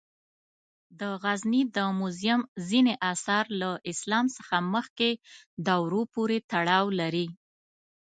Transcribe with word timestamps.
د 0.99 1.01
غزني 1.21 1.61
د 1.75 1.77
موزیم 1.99 2.41
ځینې 2.69 2.93
آثار 3.11 3.45
له 3.61 3.71
اسلام 3.91 4.25
څخه 4.37 4.55
مخکې 4.73 5.09
دورو 5.67 6.01
پورې 6.13 6.37
تړاو 6.51 6.85
لري. 6.99 7.27